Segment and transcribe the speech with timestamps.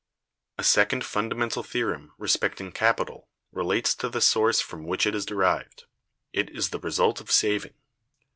[0.57, 5.83] A second fundamental theorem respecting capital relates to the source from which it is derived.
[6.33, 7.75] It is the result of saving.